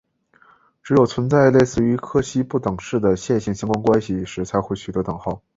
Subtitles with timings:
[0.81, 5.43] 只有存在类似于柯西不等式的线性相关关系时才会取得等号。